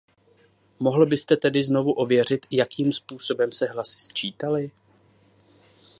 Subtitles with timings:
[0.79, 4.71] Mohl byste tedy znovu ověřit, jakým způsobem se hlasy sčítaly?